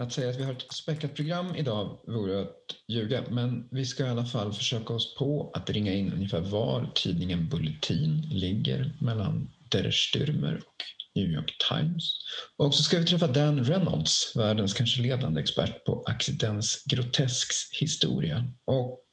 [0.00, 4.06] Att säga att vi har ett späckat program idag vore att ljuga, men vi ska
[4.06, 9.50] i alla fall försöka oss på att ringa in ungefär var tidningen Bulletin ligger mellan
[9.68, 12.12] Der Stürmer och New York Times.
[12.56, 18.44] Och så ska vi träffa Dan Reynolds, världens kanske ledande expert på accidens grotesks historia.
[18.64, 19.04] Och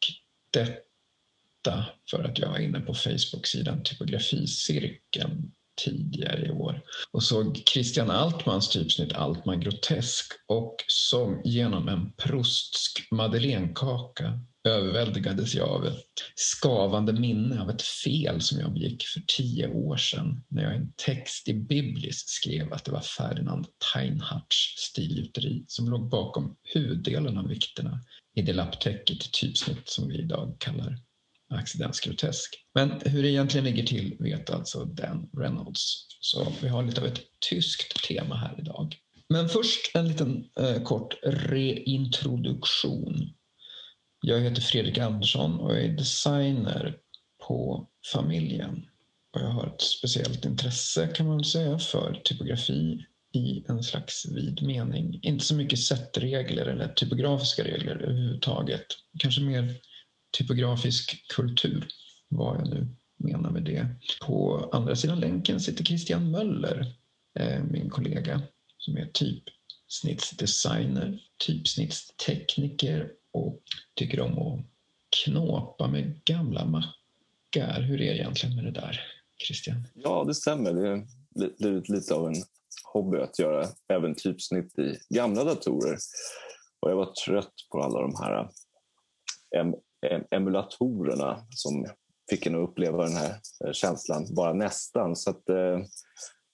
[0.51, 5.51] detta för att jag var inne på Facebook-sidan Typograficirkeln
[5.85, 13.07] tidigare i år och såg Christian Altmans typsnitt Altman grotesk och som genom en prostsk
[13.11, 16.03] madeleinekaka överväldigades jag av ett
[16.35, 20.77] skavande minne av ett fel som jag begick för tio år sedan när jag i
[20.77, 27.37] en text i Biblis skrev att det var Ferdinand Teinhardts stilgjuteri som låg bakom huvuddelen
[27.37, 27.99] av vikterna
[28.35, 30.97] i det lapptäcke till typsnitt som vi idag kallar
[31.49, 32.55] accidentsgrotesk.
[32.73, 36.07] Men hur det egentligen ligger till vet alltså Dan Reynolds.
[36.19, 38.95] Så vi har lite av ett tyskt tema här idag.
[39.29, 43.33] Men först en liten eh, kort reintroduktion.
[44.21, 46.97] Jag heter Fredrik Andersson och jag är designer
[47.47, 48.85] på familjen.
[49.33, 54.63] Och jag har ett speciellt intresse kan man säga för typografi i en slags vid
[54.63, 55.19] mening.
[55.21, 58.85] Inte så mycket sättregler eller typografiska regler överhuvudtaget.
[59.19, 59.75] Kanske mer
[60.37, 61.87] typografisk kultur,
[62.29, 62.87] vad jag nu
[63.17, 63.87] menar med det.
[64.25, 66.93] På andra sidan länken sitter Christian Möller,
[67.39, 68.41] eh, min kollega,
[68.77, 73.61] som är typsnittsdesigner, typsnittstekniker och
[73.95, 74.65] tycker om att
[75.23, 77.81] knåpa med gamla mackar.
[77.81, 79.01] Hur är det egentligen med det där,
[79.47, 79.87] Christian?
[79.93, 80.73] Ja, det stämmer.
[80.73, 82.35] Det har blivit lite av en
[82.93, 85.97] hobby att göra även typsnitt i gamla datorer.
[86.79, 88.49] Och jag var trött på alla de här
[90.31, 91.85] emulatorerna som
[92.29, 95.15] fick en att uppleva den här eh, känslan, bara nästan.
[95.15, 95.79] Så att, eh,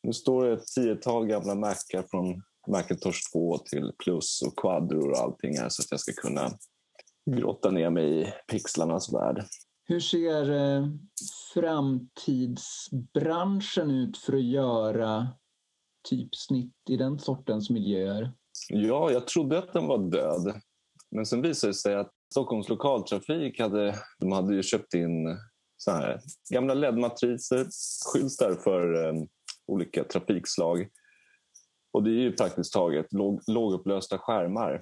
[0.04, 5.18] nu står det ett tiotal gamla Macar från Macintosh 2 till Plus och Quadro och
[5.18, 6.58] allting här så att jag ska kunna
[7.26, 9.46] grotta ner mig i pixlarnas värld.
[9.86, 10.88] Hur ser eh,
[11.54, 15.28] framtidsbranschen ut för att göra
[16.10, 18.32] typsnitt i den sortens miljöer?
[18.70, 20.62] Ja, jag trodde att den var död.
[21.12, 25.38] Men sen visade det sig att Stockholms lokaltrafik hade, de hade ju köpt in
[25.78, 26.20] så här,
[26.50, 27.68] gamla LED-matriser,
[28.14, 29.28] skyltar för um,
[29.68, 30.88] olika trafikslag.
[31.94, 34.82] Och det är ju praktiskt taget låg, lågupplösta skärmar.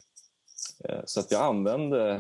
[0.90, 2.16] Eh, så att jag använde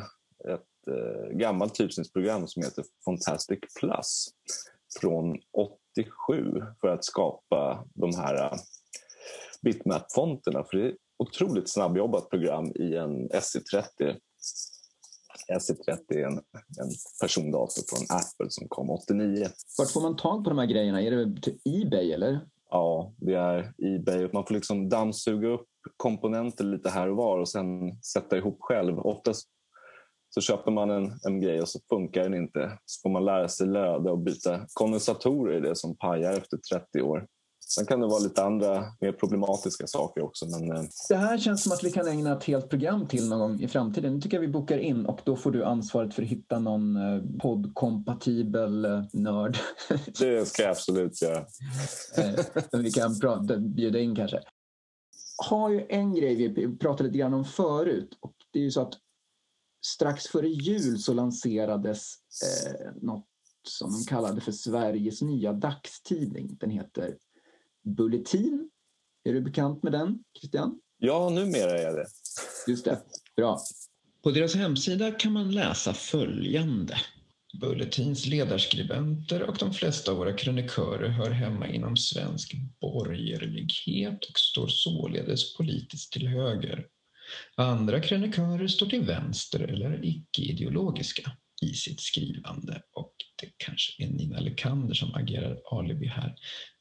[0.47, 4.29] ett eh, gammalt typsnittsprogram som heter Fantastic Plus
[4.99, 5.37] från
[5.95, 8.59] 87 för att skapa de här uh,
[9.61, 10.63] bitmap-fonterna.
[10.63, 14.17] För det är ett otroligt snabbjobbat program i en SC30
[15.59, 16.33] SE30 är en,
[16.79, 16.91] en
[17.21, 19.47] persondator från Apple som kom 89.
[19.77, 21.01] Vart får man tag på de här grejerna?
[21.01, 22.39] Är det till Ebay eller?
[22.69, 24.29] Ja, det är Ebay.
[24.33, 28.99] Man får liksom dammsuga upp komponenter lite här och var och sen sätta ihop själv.
[28.99, 29.47] Oftast
[30.33, 32.77] så köper man en, en grej och så funkar den inte.
[32.85, 37.01] Så får man lära sig löda och byta kondensatorer i det som pajar efter 30
[37.01, 37.27] år.
[37.75, 40.45] Sen kan det vara lite andra mer problematiska saker också.
[40.45, 40.71] Men...
[40.77, 43.61] Eh, det här känns som att vi kan ägna ett helt program till någon gång
[43.61, 44.13] i framtiden.
[44.13, 46.95] Nu tycker jag vi bokar in och då får du ansvaret för att hitta någon
[46.95, 49.57] eh, poddkompatibel eh, nörd.
[50.19, 51.45] Det ska jag absolut göra.
[52.71, 54.39] vi kan prata, bjuda in kanske.
[55.43, 58.81] Har ju en grej vi pratade lite grann om förut och det är ju så
[58.81, 58.93] att
[59.85, 62.13] strax före jul så lanserades
[62.43, 63.27] eh, något
[63.67, 66.57] som de kallade för Sveriges nya dagstidning.
[66.59, 67.17] Den heter
[67.83, 68.69] Bulletin.
[69.23, 70.79] Är du bekant med den, Christian?
[70.97, 72.05] Ja, numera är jag det.
[72.67, 73.01] Just det.
[73.35, 73.59] Bra.
[74.23, 76.95] På deras hemsida kan man läsa följande.
[77.53, 84.67] Bulletins ledarskribenter och de flesta av våra krönikörer hör hemma inom svensk borgerlighet och står
[84.67, 86.85] således politiskt till höger.
[87.55, 91.31] Andra krönikörer står till vänster eller är icke-ideologiska
[91.61, 96.35] i sitt skrivande och det kanske är Nina Lekander som agerar alibi här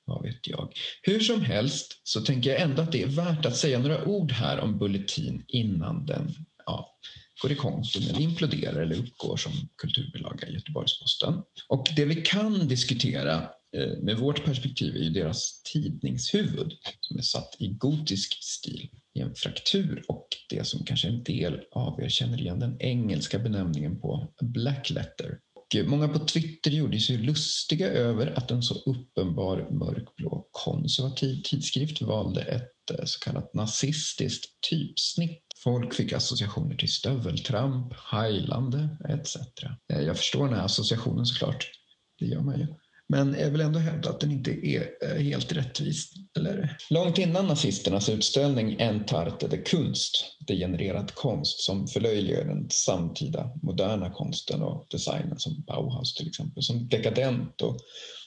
[0.04, 0.72] vad vet jag.
[1.02, 4.32] Hur som helst så tänker jag ändå att det är värt att säga några ord
[4.32, 6.34] här om Bulletin innan den
[6.66, 6.98] ja,
[7.42, 11.42] går i Konsum eller imploderar eller uppgår som kulturbilaga i Göteborgs-Posten.
[11.68, 13.34] Och det vi kan diskutera
[13.76, 19.20] eh, med vårt perspektiv är ju deras tidningshuvud som är satt i gotisk stil i
[19.20, 20.04] en fraktur.
[20.08, 24.90] Och det som kanske en del av er känner igen den engelska benämningen på black
[24.90, 25.38] letter.
[25.86, 32.42] Många på Twitter gjorde sig lustiga över att en så uppenbar mörkblå konservativ tidskrift valde
[32.42, 35.44] ett eh, så kallat nazistiskt typsnitt.
[35.64, 39.36] Folk fick associationer till stöveltramp, hajlande etc.
[39.92, 41.70] Eh, jag förstår den här associationen såklart.
[42.18, 42.66] Det gör man ju.
[43.08, 46.12] Men jag vill ändå hävda att den inte är eh, helt rättvis.
[46.36, 46.76] Eller?
[46.90, 54.62] Långt innan nazisternas utställning Entarte de Kunst, degenererad konst som förlöjligar den samtida moderna konsten
[54.62, 57.76] och designen som Bauhaus till exempel, som dekadent och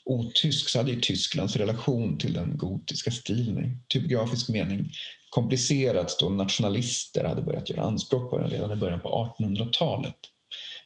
[0.06, 4.92] otysk så hade ju Tysklands relation till den gotiska stilen i typografisk mening
[5.30, 10.16] komplicerats då nationalister hade börjat göra anspråk på den redan i början på 1800-talet.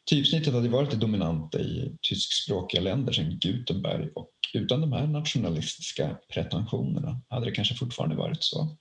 [0.09, 6.17] Typsnittet hade varit det dominanta i tyskspråkiga länder sedan Gutenberg och utan de här nationalistiska
[6.33, 8.77] pretensionerna hade det kanske fortfarande varit så.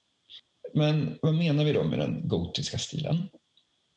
[0.75, 3.29] Men vad menar vi då med den gotiska stilen?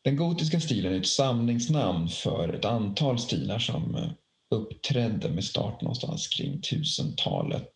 [0.04, 4.12] Den gotiska stilen är ett samlingsnamn för ett antal stilar som eh,
[4.50, 7.72] uppträdde med start någonstans kring 1000-talet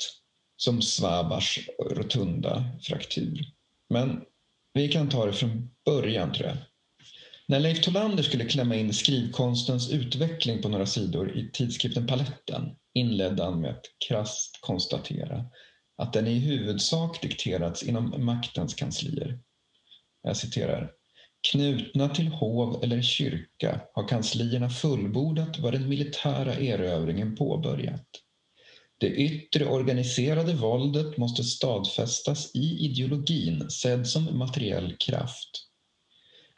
[0.57, 1.59] som Svabars
[1.89, 3.39] rotunda fraktur.
[3.89, 4.21] Men
[4.73, 6.57] vi kan ta det från början tror jag.
[7.47, 13.43] När Leif Tolander skulle klämma in skrivkonstens utveckling på några sidor i tidskriften Paletten inledde
[13.43, 15.45] han med att krasst konstatera
[15.97, 19.39] att den i huvudsak dikterats inom maktens kanslier.
[20.21, 20.91] Jag citerar.
[21.51, 28.07] Knutna till hov eller kyrka har kanslierna fullbordat vad den militära erövringen påbörjat.
[28.97, 35.67] Det yttre organiserade våldet måste stadfästas i ideologin sedd som materiell kraft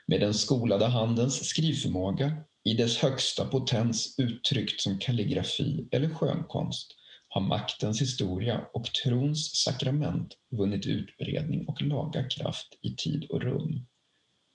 [0.07, 6.95] med den skolade handens skrivförmåga i dess högsta potens uttryckt som kalligrafi eller skönkonst
[7.29, 13.85] har maktens historia och trons sakrament vunnit utbredning och laga kraft i tid och rum.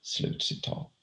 [0.01, 0.93] Slutcitat.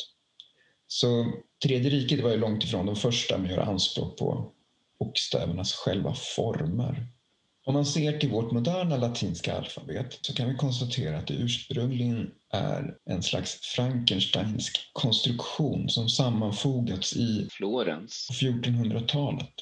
[0.86, 4.52] Så Tredje riket var ju långt ifrån de första med att göra anspråk på
[4.98, 7.06] bokstävernas själva former.
[7.66, 12.30] Om man ser till vårt moderna latinska alfabet så kan vi konstatera att det ursprungligen
[12.52, 19.54] är en slags Frankensteinsk konstruktion som sammanfogats i Florens på 1400-talet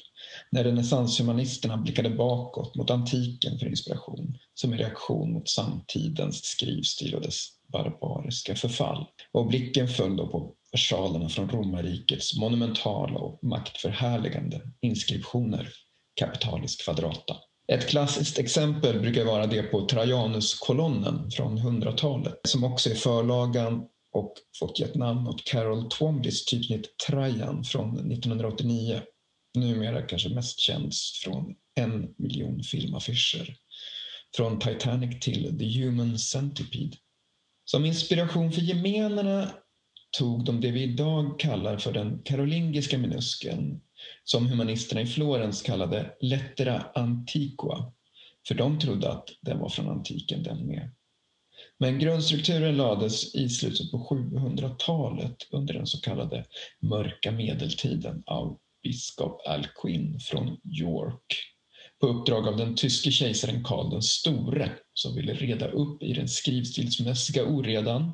[0.51, 7.21] när renässanshumanisterna blickade bakåt mot antiken för inspiration som en reaktion mot samtidens skrivstil och
[7.21, 9.05] dess barbariska förfall.
[9.31, 15.69] Och blicken föll då på versalerna från romarrikets monumentala och maktförhärligande inskriptioner
[16.19, 17.35] kapitalisk quadrata.
[17.71, 24.33] Ett klassiskt exempel brukar vara det på Trajanuskolonnen från 100-talet som också är förlagan och
[24.59, 29.01] fått gett namn åt Carol Twomleys typsnitt Trajan från 1989.
[29.57, 30.93] Numera kanske mest känd
[31.23, 33.55] från en miljon filmaffischer.
[34.35, 36.97] Från Titanic till The Human Centipede.
[37.71, 39.51] Som inspiration för gemenerna
[40.17, 43.81] tog de det vi idag kallar för den karolingiska minuskeln
[44.23, 47.93] som humanisterna i Florens kallade lettera antiqua,
[48.47, 50.91] för de trodde att den var från antiken den med.
[51.79, 56.45] Men grundstrukturen lades i slutet på 700-talet under den så kallade
[56.81, 61.56] mörka medeltiden av biskop Alcuin från York
[61.99, 66.27] på uppdrag av den tyske kejsaren Karl den store som ville reda upp i den
[66.27, 68.11] skrivstilsmässiga oredan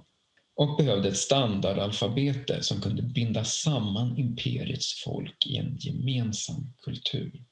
[0.55, 7.45] och behövde ett standardalfabete som kunde binda samman imperiets folk i en gemensam kultur.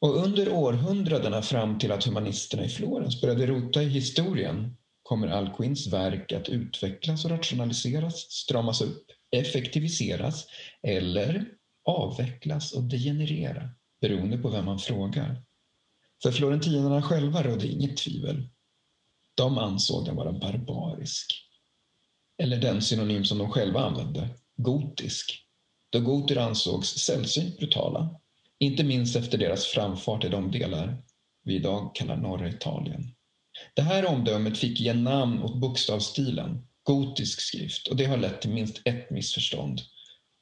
[0.00, 5.92] Och under århundradena fram till att humanisterna i Florens började rota i historien kommer Alcuins
[5.92, 9.04] verk att utvecklas och rationaliseras, stramas upp,
[9.36, 10.46] effektiviseras
[10.82, 11.44] eller
[11.84, 13.70] avvecklas och degenerera
[14.00, 15.42] beroende på vem man frågar.
[16.22, 18.48] För florentinerna själva rådde inget tvivel.
[19.34, 21.44] De ansåg den vara barbarisk.
[22.42, 25.44] Eller den synonym som de själva använde, gotisk.
[25.90, 28.20] Då goter ansågs sällsynt brutala.
[28.58, 31.02] Inte minst efter deras framfart i de delar
[31.44, 33.14] vi idag kallar norra Italien.
[33.74, 38.50] Det här omdömet fick ge namn åt bokstavsstilen, gotisk skrift, och det har lett till
[38.50, 39.80] minst ett missförstånd.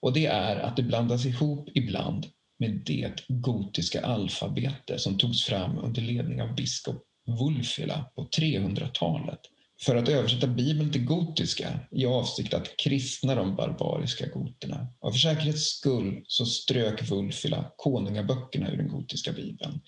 [0.00, 2.26] Och det är att det blandas ihop ibland
[2.58, 9.40] med det gotiska alfabetet som togs fram under ledning av biskop Wulfila på 300-talet
[9.80, 14.88] för att översätta Bibeln till gotiska i avsikt att kristna de barbariska goterna.
[15.00, 19.80] Och för säkerhets skull så strök Wulfila konungaböckerna ur den gotiska bibeln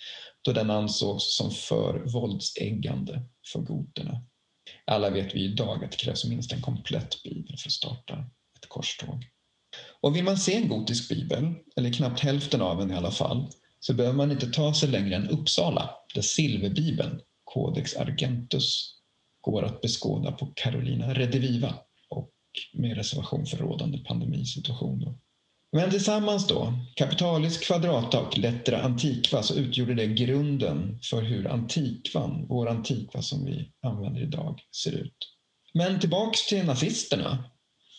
[0.43, 3.23] då den ansågs som för våldsäggande
[3.53, 4.23] för goterna.
[4.85, 8.15] Alla vet vi idag att det krävs minst en komplett bibel för att starta
[8.57, 9.27] ett korståg.
[10.00, 13.47] Och vill man se en gotisk bibel, eller knappt hälften av en i alla fall,
[13.81, 18.95] så behöver man inte ta sig längre än Uppsala, där silverbibeln, Codex Argentus,
[19.40, 21.75] går att beskåda på Carolina Rediviva
[22.09, 22.31] och
[22.75, 25.00] med reservation för rådande pandemisituation.
[25.00, 25.19] Då.
[25.73, 32.47] Men tillsammans då, Capitalis Quadrata och Lettra Antiqua, så utgjorde det grunden för hur antikvan,
[32.49, 35.17] vår antikva som vi använder idag, ser ut.
[35.75, 37.45] Men tillbaks till nazisterna.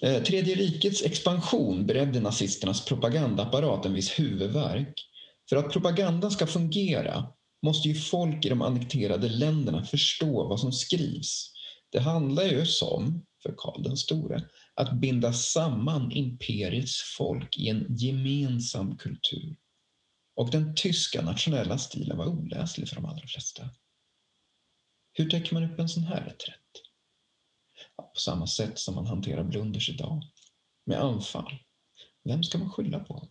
[0.01, 5.05] Eh, Tredje rikets expansion beredde nazisternas propagandaapparat en viss huvudvärk.
[5.49, 7.27] För att propagandan ska fungera
[7.61, 11.51] måste ju folk i de annekterade länderna förstå vad som skrivs.
[11.91, 17.85] Det handlar ju som, för Karl den store, att binda samman imperiets folk i en
[17.89, 19.55] gemensam kultur.
[20.35, 23.69] Och den tyska nationella stilen var oläslig för de allra flesta.
[25.13, 26.58] Hur täcker man upp en sån här reträtt?
[28.13, 30.21] På samma sätt som man hanterar blunders idag.
[30.85, 31.51] Med anfall.
[32.23, 33.27] Vem ska man skylla på?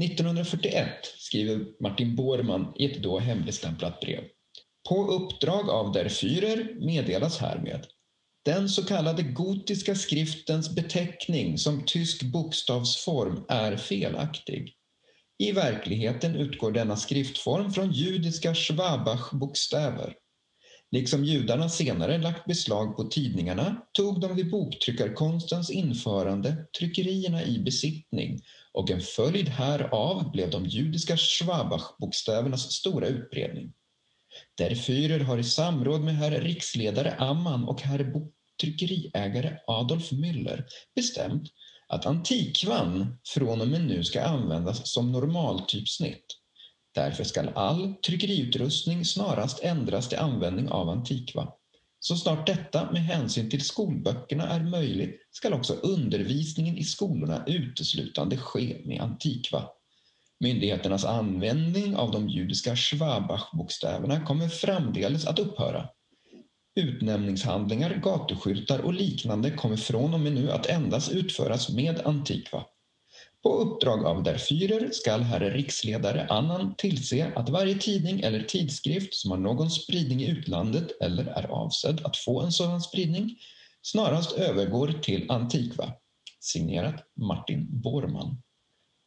[0.00, 4.24] 1941 skriver Martin Bormann i ett då hemligstämplat brev.
[4.88, 7.86] På uppdrag av der Führer meddelas härmed
[8.44, 14.74] den så kallade gotiska skriftens beteckning som tysk bokstavsform är felaktig.
[15.38, 20.14] I verkligheten utgår denna skriftform från judiska Schwabach-bokstäver.
[20.92, 28.40] Liksom judarna senare lagt beslag på tidningarna tog de vid boktryckarkonstens införande tryckerierna i besittning
[28.72, 33.72] och en följd härav blev de judiska Schwabach-bokstävernas stora utbredning.
[34.58, 38.12] Der Führer har i samråd med herr riksledare Amman och herr
[38.60, 41.48] tryckeriägare Adolf Müller bestämt
[41.88, 46.39] att antikvan från och med nu ska användas som normaltypsnitt.
[46.94, 51.52] Därför ska all tryckeriutrustning snarast ändras till användning av antikva.
[52.00, 58.36] Så snart detta med hänsyn till skolböckerna är möjligt ska också undervisningen i skolorna uteslutande
[58.36, 59.68] ske med antikva.
[60.40, 65.88] Myndigheternas användning av de judiska Schwabach-bokstäverna kommer framdeles att upphöra.
[66.74, 72.64] Utnämningshandlingar, gatuskyltar och liknande kommer från och med nu att endast utföras med antikva.
[73.42, 79.14] På uppdrag av der Führer skall herr riksledare Annan tillse att varje tidning eller tidskrift
[79.14, 83.38] som har någon spridning i utlandet eller är avsedd att få en sådan spridning
[83.82, 85.92] snarast övergår till Antiqua
[86.40, 88.42] Signerat Martin Bormann.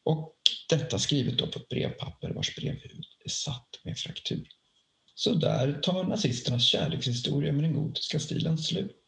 [0.06, 0.36] Och
[0.70, 4.48] detta skrivet då på ett brevpapper vars brevhuvud är satt med fraktur.
[5.16, 9.04] Så där tar nazisternas kärlekshistoria med den gotiska stilen slut.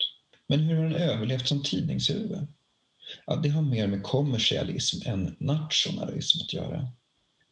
[0.47, 2.47] Men hur har den överlevt som tidningshuvud?
[3.25, 6.87] Ja, det har mer med kommersialism än nationalism att göra.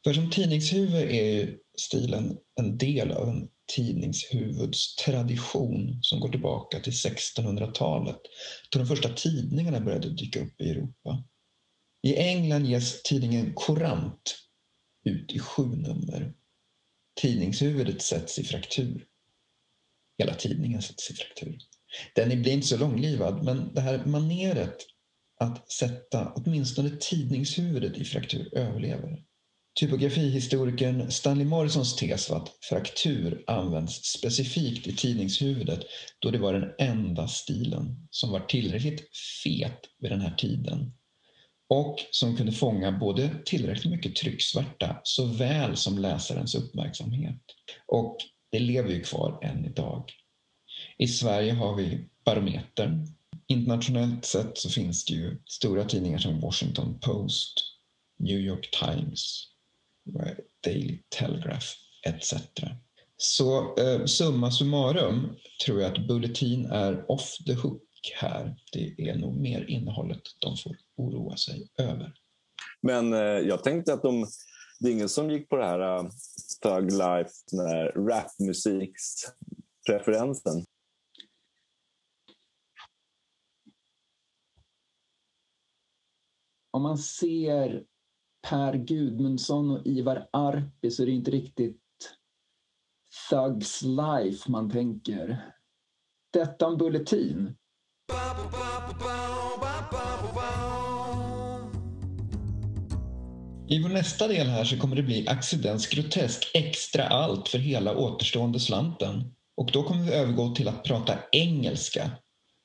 [0.03, 6.93] För som tidningshuvud är stilen en del av en tidningshuvuds tradition som går tillbaka till
[6.93, 8.19] 1600-talet
[8.71, 11.23] då de första tidningarna började dyka upp i Europa.
[12.01, 14.35] I England ges tidningen Courant
[15.03, 16.33] ut i sju nummer.
[17.21, 19.05] Tidningshuvudet sätts i fraktur.
[20.17, 21.57] Hela tidningen sätts i fraktur.
[22.15, 24.77] Den blir inte så långlivad, men det här maneret
[25.43, 29.23] att sätta åtminstone tidningshuvudet i fraktur överlever.
[29.79, 35.79] Typografihistorikern Stanley Morrisons tes var att fraktur används specifikt i tidningshuvudet
[36.19, 39.01] då det var den enda stilen som var tillräckligt
[39.43, 40.93] fet vid den här tiden
[41.69, 47.41] och som kunde fånga både tillräckligt mycket trycksvärta såväl som läsarens uppmärksamhet.
[47.87, 48.17] Och
[48.51, 50.11] det lever ju kvar än idag.
[50.97, 53.07] I Sverige har vi Barometern.
[53.47, 57.53] Internationellt sett så finns det ju stora tidningar som Washington Post,
[58.19, 59.47] New York Times,
[60.19, 60.33] eh,
[60.63, 61.67] Daily Telegraph
[62.07, 62.33] etc.
[63.17, 65.35] Så eh, summa summarum
[65.65, 67.83] tror jag att Bulletin är off the hook
[68.15, 68.55] här.
[68.71, 72.13] Det är nog mer innehållet de får oroa sig över.
[72.81, 74.27] Men eh, jag tänkte att de,
[74.79, 76.09] det är ingen som gick på det här uh,
[76.63, 77.31] Thug Life,
[77.95, 80.65] rapmusikspreferensen.
[86.75, 87.83] Om man ser
[88.49, 91.79] Per Gudmundsson och Ivar Arpi så är det inte riktigt
[93.29, 95.53] Thugs Life man tänker.
[96.33, 97.55] Detta en Bulletin.
[103.67, 107.97] I vår nästa del här så kommer det bli accidents grotesk extra allt för hela
[107.97, 109.35] återstående slanten.
[109.57, 112.11] Och då kommer vi övergå till att prata engelska.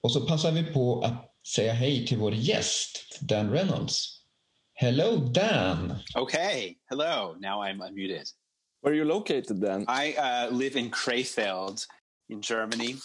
[0.02, 1.24] Och så passar vi på att
[1.54, 4.22] säga hej till vår gäst, Dan Reynolds.
[4.74, 5.94] Hello, Dan.
[6.14, 7.36] Okay, hello.
[7.40, 8.26] Now I'm unmuted.
[8.80, 9.84] Where are you located, Dan?
[9.88, 11.86] I uh, live in Krefeld
[12.28, 12.96] in Germany.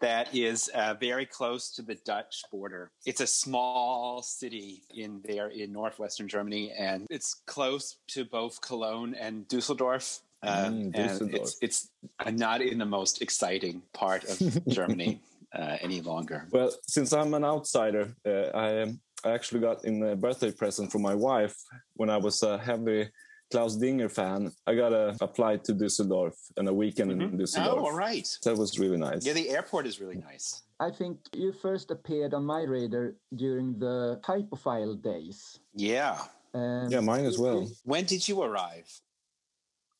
[0.00, 2.90] that is uh, very close to the Dutch border.
[3.06, 9.14] It's a small city in there in northwestern Germany, and it's close to both Cologne
[9.14, 10.20] and Dusseldorf.
[10.42, 11.20] Uh, mm, Dusseldorf.
[11.20, 11.90] And it's, it's
[12.32, 15.20] not in the most exciting part of Germany
[15.58, 16.46] uh, any longer.
[16.50, 20.92] Well, since I'm an outsider, uh, I, um, I actually got in a birthday present
[20.92, 21.56] from my wife
[21.94, 23.08] when I was a heavy
[23.50, 27.34] Klaus Dinger fan, I got a, a flight to Düsseldorf and a weekend mm-hmm.
[27.34, 27.78] in Düsseldorf.
[27.78, 28.28] Oh, all right.
[28.42, 29.24] That was really nice.
[29.24, 30.62] Yeah, the airport is really nice.
[30.80, 35.60] I think you first appeared on my radar during the Typophile days.
[35.74, 36.18] Yeah.
[36.54, 37.68] Um, Yeah, mine as well.
[37.84, 38.88] When did you arrive?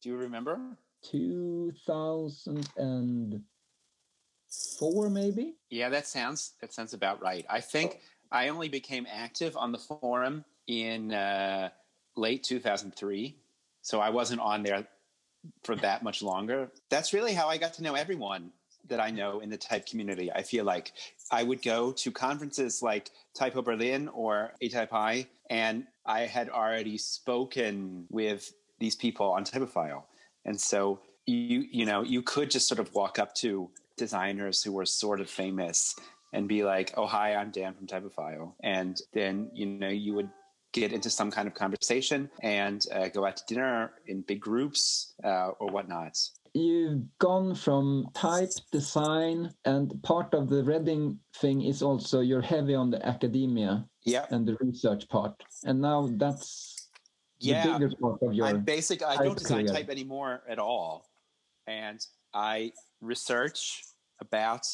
[0.02, 0.58] Do you remember?
[4.78, 5.54] 2004, maybe?
[5.70, 7.44] Yeah, that sounds that sounds about right.
[7.48, 11.70] I think I only became active on the forum in uh,
[12.16, 13.36] late 2003,
[13.82, 14.86] so I wasn't on there
[15.64, 16.70] for that much longer.
[16.90, 18.50] That's really how I got to know everyone
[18.88, 20.30] that I know in the type community.
[20.32, 20.92] I feel like
[21.30, 28.06] I would go to conferences like Typo Berlin or ATypI, and I had already spoken
[28.10, 30.04] with these people on Typophile.
[30.44, 34.72] And so you you know, you could just sort of walk up to designers who
[34.72, 35.94] were sort of famous
[36.32, 40.30] and be like, "Oh, hi, I'm Dan from Typophile," and then you know you would
[40.72, 45.14] get into some kind of conversation and uh, go out to dinner in big groups
[45.24, 46.18] uh, or whatnot.
[46.52, 52.74] You've gone from type design, and part of the Reading thing is also you're heavy
[52.74, 55.34] on the academia Yeah, and the research part.
[55.64, 56.88] And now that's
[57.40, 58.46] the bigger part of your.
[58.46, 59.02] I'm basic.
[59.02, 59.74] I don't design career.
[59.74, 61.08] type anymore at all,
[61.66, 62.00] and
[62.36, 63.84] I research
[64.20, 64.66] about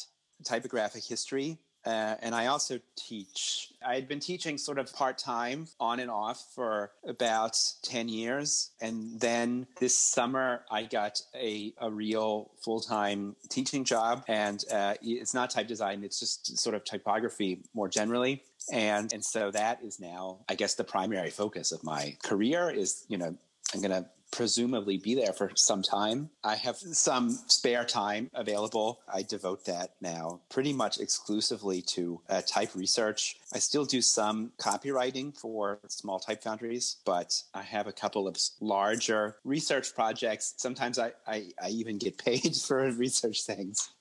[0.43, 3.73] typographic history, uh, and I also teach.
[3.85, 8.71] I had been teaching sort of part time, on and off, for about ten years,
[8.81, 14.95] and then this summer I got a a real full time teaching job, and uh,
[15.01, 19.79] it's not type design; it's just sort of typography more generally and and so that
[19.83, 23.35] is now i guess the primary focus of my career is you know
[23.73, 26.29] i'm going to presumably be there for some time.
[26.43, 28.99] I have some spare time available.
[29.11, 33.37] I devote that now pretty much exclusively to uh, type research.
[33.53, 38.37] I still do some copywriting for small type foundries but i have a couple of
[38.59, 40.53] larger research projects.
[40.57, 43.91] Sometimes i i, I even get paid for research things.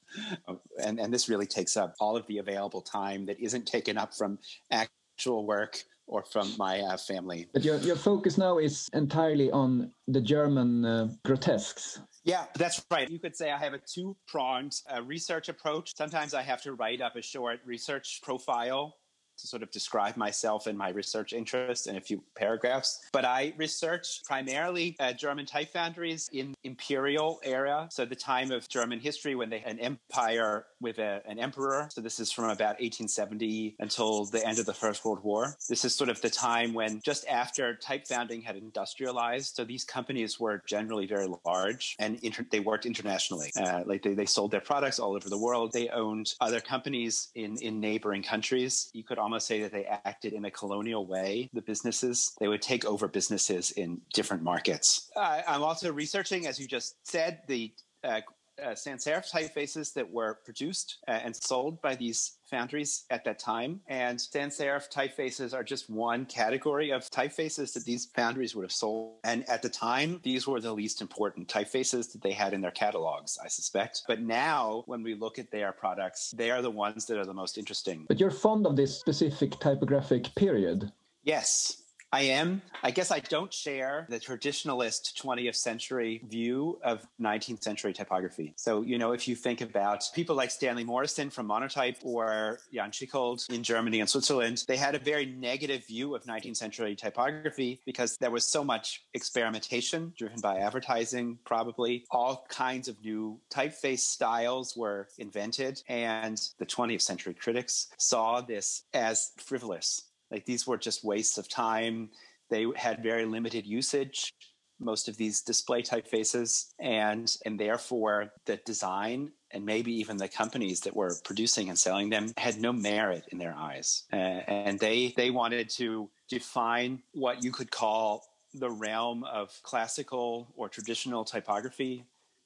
[0.46, 3.96] Uh, and and this really takes up all of the available time that isn't taken
[3.98, 4.38] up from
[4.70, 7.46] actual work or from my uh, family.
[7.52, 12.00] But your, your focus now is entirely on the German uh, grotesques.
[12.24, 13.10] Yeah, that's right.
[13.10, 15.96] You could say I have a two pronged uh, research approach.
[15.96, 18.94] Sometimes I have to write up a short research profile
[19.38, 23.00] to sort of describe myself and my research interests in a few paragraphs.
[23.12, 28.68] But I research primarily uh, German type foundries in imperial era, so the time of
[28.68, 31.88] German history when they had an empire with a, an emperor.
[31.90, 35.56] So this is from about 1870 until the end of the First World War.
[35.68, 39.56] This is sort of the time when just after type founding had industrialized.
[39.56, 43.50] So these companies were generally very large and inter- they worked internationally.
[43.56, 45.72] Uh, like they, they sold their products all over the world.
[45.72, 48.90] They owned other companies in, in neighboring countries.
[48.92, 51.48] You could almost say that they acted in a colonial way.
[51.52, 55.10] The businesses, they would take over businesses in different markets.
[55.16, 57.72] Uh, I'm also researching, as you just said, the
[58.04, 58.20] uh,
[58.62, 63.38] uh, sans serif typefaces that were produced uh, and sold by these foundries at that
[63.38, 63.80] time.
[63.88, 68.72] And sans serif typefaces are just one category of typefaces that these foundries would have
[68.72, 69.16] sold.
[69.24, 72.70] And at the time, these were the least important typefaces that they had in their
[72.70, 74.02] catalogs, I suspect.
[74.06, 77.34] But now, when we look at their products, they are the ones that are the
[77.34, 78.04] most interesting.
[78.06, 80.92] But you're fond of this specific typographic period.
[81.24, 81.81] Yes,
[82.14, 82.60] I am.
[82.82, 88.52] I guess I don't share the traditionalist 20th century view of 19th century typography.
[88.56, 92.90] So, you know, if you think about people like Stanley Morison from Monotype or Jan
[92.90, 97.80] Tschichold in Germany and Switzerland, they had a very negative view of 19th century typography
[97.86, 102.04] because there was so much experimentation driven by advertising, probably.
[102.10, 108.82] All kinds of new typeface styles were invented, and the 20th century critics saw this
[108.92, 112.10] as frivolous like these were just wastes of time.
[112.50, 114.32] They had very limited usage,
[114.80, 120.80] most of these display typefaces, and and therefore the design and maybe even the companies
[120.80, 125.12] that were producing and selling them had no merit in their eyes, uh, and they
[125.16, 132.04] they wanted to define what you could call the realm of classical or traditional typography.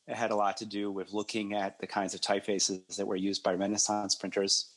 [0.09, 3.17] It had a lot to do with looking at the kinds of typefaces that were
[3.17, 4.71] used by Renaissance printers,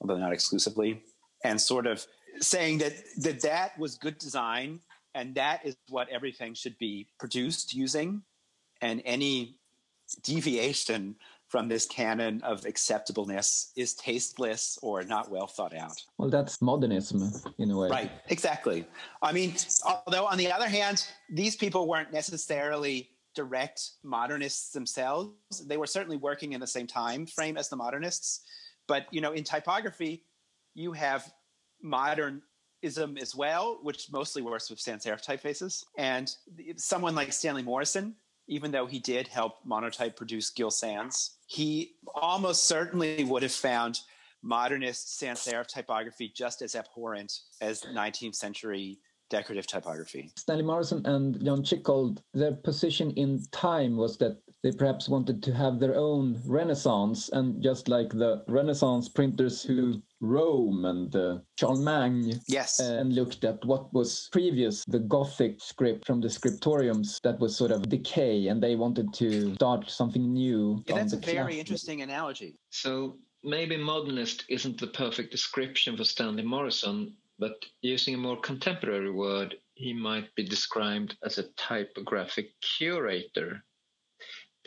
[0.00, 1.02] although not exclusively,
[1.42, 2.06] and sort of
[2.40, 4.80] saying that, that that was good design
[5.14, 8.22] and that is what everything should be produced using.
[8.80, 9.56] And any
[10.22, 11.16] deviation
[11.48, 16.00] from this canon of acceptableness is tasteless or not well thought out.
[16.18, 17.88] Well, that's modernism in a way.
[17.88, 18.86] right exactly.
[19.22, 25.32] I mean although on the other hand these people weren't necessarily direct modernists themselves.
[25.66, 28.42] They were certainly working in the same time frame as the modernists.
[28.86, 30.24] But you know in typography
[30.74, 31.32] you have
[31.82, 35.84] modernism as well, which mostly works with sans serif typefaces.
[35.96, 36.34] And
[36.76, 38.14] someone like Stanley Morison,
[38.46, 44.00] even though he did help Monotype produce Gill Sans, he almost certainly would have found
[44.42, 48.98] modernist sans serif typography just as abhorrent as 19th century
[49.30, 50.32] decorative typography.
[50.36, 55.52] Stanley Morison and John Tschichold, their position in time was that they perhaps wanted to
[55.52, 62.40] have their own renaissance and just like the renaissance printers who Rome and uh, Charlemagne
[62.48, 62.80] yes.
[62.80, 67.56] uh, and looked at what was previous the gothic script from the scriptoriums that was
[67.56, 71.58] sort of decay and they wanted to start something new yeah, that's a very classic.
[71.58, 72.56] interesting analogy.
[72.70, 79.10] So maybe modernist isn't the perfect description for stanley morison but using a more contemporary
[79.10, 83.64] word, he might be described as a typographic curator,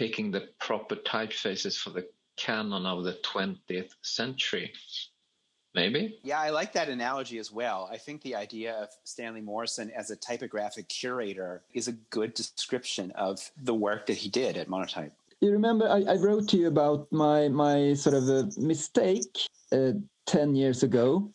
[0.02, 2.04] picking the proper typefaces for the
[2.36, 4.74] canon of the 20th century.
[5.76, 6.18] Maybe?
[6.24, 7.88] Yeah, I like that analogy as well.
[7.92, 13.12] I think the idea of Stanley Morison as a typographic curator is a good description
[13.12, 15.12] of the work that he did at Monotype.
[15.40, 19.38] You remember I, I wrote to you about my my sort of a mistake
[19.72, 19.92] uh,
[20.26, 21.32] 10 years ago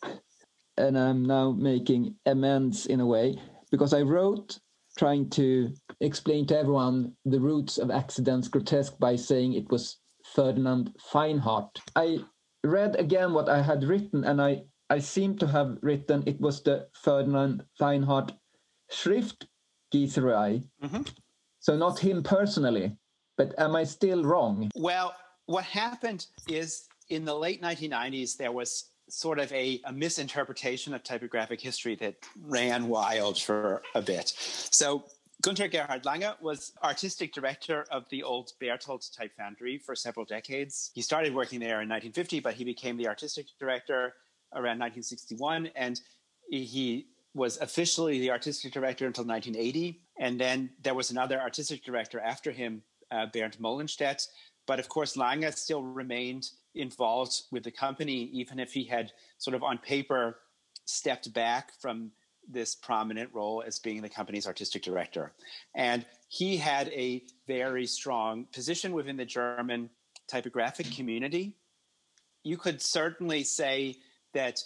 [0.77, 4.59] and I'm now making amends in a way because I wrote
[4.97, 9.97] trying to explain to everyone the roots of Akzidenz-Grotesk by saying it was
[10.35, 11.79] Ferdinand Theinhardt.
[11.95, 12.19] I
[12.63, 16.61] read again what I had written and I, I seem to have written it was
[16.63, 18.31] the Ferdinand Theinhardt
[18.91, 20.67] Schriftgießerei.
[20.83, 21.01] Mm-hmm.
[21.59, 22.95] So not him personally,
[23.37, 24.69] but am I still wrong?
[24.75, 30.93] Well, what happened is in the late 1990s, there was sort of a, a, misinterpretation
[30.93, 34.33] of typographic history that ran wild for a bit.
[34.37, 35.05] So
[35.43, 40.89] Gunter Gerhard Lange was artistic director of the old Berthold Type Foundry for several decades.
[40.95, 44.15] He started working there in 1950, but he became the artistic director
[44.53, 46.01] around 1961, and
[46.49, 50.01] he was officially the artistic director until 1980.
[50.19, 54.27] And then there was another artistic director after him, uh, Bernd Möllenstädt.
[54.65, 59.53] But of course, Lange still remained involved with the company, even if he had sort
[59.53, 60.39] of on paper
[60.85, 62.11] stepped back from
[62.47, 65.33] this prominent role as being the company's artistic director.
[65.75, 69.89] And he had a very strong position within the German
[70.27, 71.53] typographic community.
[72.43, 73.97] You could certainly say
[74.33, 74.61] that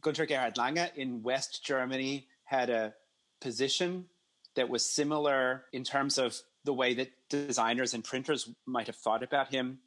[0.00, 2.94] Gunter Gerhard Lange in West Germany had a
[3.40, 4.06] position
[4.54, 9.22] that was similar in terms of the way that designers and printers might have thought
[9.22, 9.78] about him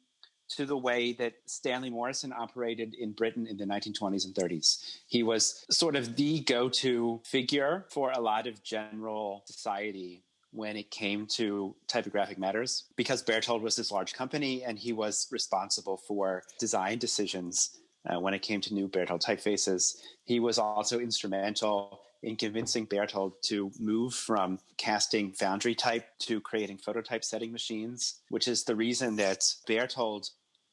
[0.56, 4.98] to the way that Stanley Morison operated in Britain in the 1920s and 30s.
[5.06, 10.76] He was sort of the go to figure for a lot of general society when
[10.76, 15.96] it came to typographic matters because Berthold was this large company and he was responsible
[15.96, 19.96] for design decisions uh, when it came to new Berthold typefaces.
[20.24, 26.78] He was also instrumental in convincing Berthold to move from casting foundry type to creating
[26.78, 30.30] phototype setting machines, which is the reason that Berthold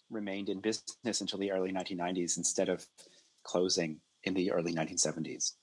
[0.10, 2.86] remained in business until the early 1990s instead of
[3.44, 5.54] closing in the early 1970s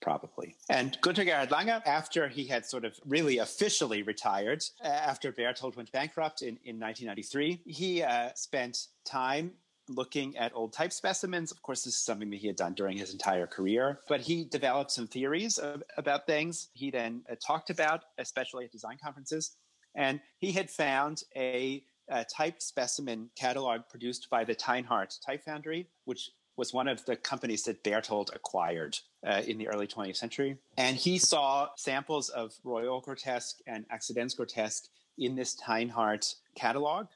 [0.00, 0.54] probably.
[0.68, 5.76] And Gunter Gerhard Lange, after he had sort of really officially retired, uh, after Berthold
[5.76, 9.52] went bankrupt in, in 1993, he uh, spent time
[9.88, 11.52] looking at old type specimens.
[11.52, 14.44] Of course, this is something that he had done during his entire career, but he
[14.44, 19.56] developed some theories of, about things he then uh, talked about, especially at design conferences.
[19.94, 25.88] And he had found a a type specimen catalog produced by the Theinhardt Type Foundry,
[26.04, 30.56] which was one of the companies that Berthold acquired uh, in the early 20th century.
[30.78, 34.88] And he saw samples of Royal Grotesque and Akzidenz-Grotesk
[35.18, 37.08] in this Theinhardt catalog.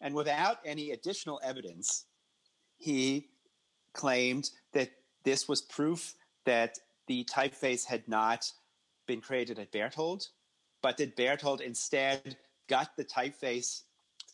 [0.00, 2.06] And without any additional evidence,
[2.76, 3.28] he
[3.92, 4.90] claimed that
[5.24, 8.52] this was proof that the typeface had not
[9.06, 10.28] been created at Berthold,
[10.82, 12.36] but that Berthold instead
[12.68, 13.82] got the typeface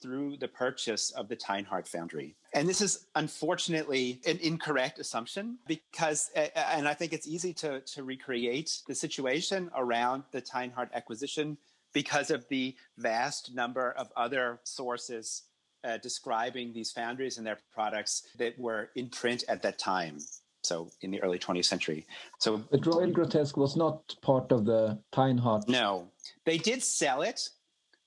[0.04, 2.36] through the purchase of the Theinhardt foundry.
[2.52, 8.04] And this is unfortunately an incorrect assumption because, and I think it's easy to, to
[8.04, 11.56] recreate the situation around the Theinhardt acquisition
[11.94, 15.44] because of the vast number of other sources
[15.84, 20.18] uh, describing these foundries and their products that were in print at that time.
[20.62, 22.06] So in the early 20th century.
[22.40, 25.66] So the Royal Grotesque was not part of the Theinhardt.
[25.66, 26.08] No,
[26.44, 27.48] they did sell it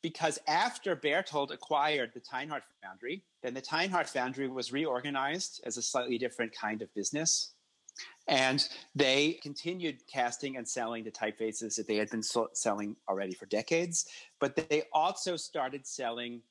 [0.02, 5.82] because after Berthold acquired the Theinhardt foundry, then the Theinhardt foundry was reorganized as a
[5.82, 7.54] slightly different kind of business.
[8.28, 13.34] And they continued casting and selling the typefaces that they had been so- selling already
[13.34, 14.06] for decades.
[14.40, 16.42] But they also started selling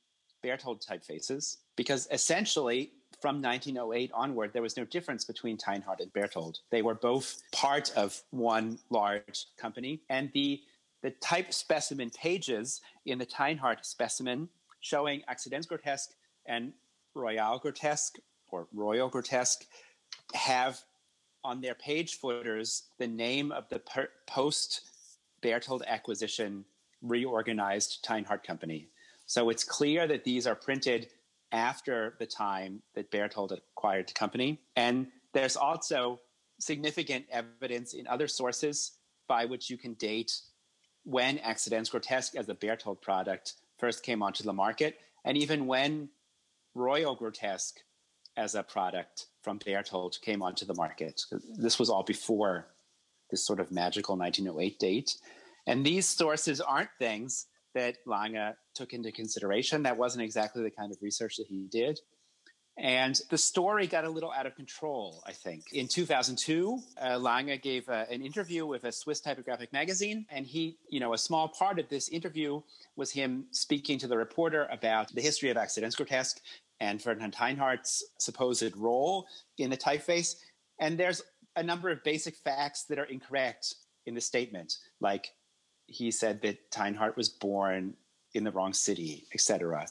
[0.42, 6.58] Berthold typefaces because essentially from 1908 onward, there was no difference between Theinhardt and Berthold.
[6.70, 10.02] They were both part of one large company.
[10.10, 10.60] And the
[11.02, 14.48] the type specimen pages in the Theinhardt specimen
[14.80, 16.08] showing Akzidenz-Grotesk
[16.46, 16.72] and
[17.14, 18.16] Royal Grotesque
[18.50, 19.64] or Royal Grotesque
[20.34, 20.80] have
[21.44, 24.82] on their page footers the name of the per- post
[25.42, 26.64] Berthold acquisition
[27.02, 28.88] reorganized Theinhardt company.
[29.26, 31.08] So it's clear that these are printed
[31.52, 34.60] after the time that Berthold acquired the company.
[34.76, 36.20] And there's also
[36.58, 38.92] significant evidence in other sources
[39.28, 40.32] by which you can date
[41.06, 46.10] when Akzidenz-Grotesk as a Berthold product first came onto the market, and even when
[46.74, 47.78] Royal Grotesque
[48.36, 51.22] as a product from Berthold came onto the market.
[51.56, 52.66] This was all before
[53.30, 55.16] this sort of magical 1908 date.
[55.66, 59.84] And these sources aren't things that Lange took into consideration.
[59.84, 61.98] That wasn't exactly the kind of research that he did.
[62.78, 65.72] And the story got a little out of control, I think.
[65.72, 70.26] In 2002, uh, Lange gave uh, an interview with a Swiss typographic magazine.
[70.30, 72.60] And he, you know, a small part of this interview
[72.94, 76.40] was him speaking to the reporter about the history of Akzidenz-Grotesk
[76.80, 80.36] and Ferdinand Theinhardt's supposed role in the typeface.
[80.78, 81.22] And there's
[81.56, 85.32] a number of basic facts that are incorrect in the statement, like
[85.86, 87.94] he said that Theinhardt was born
[88.34, 89.86] in the wrong city, etc.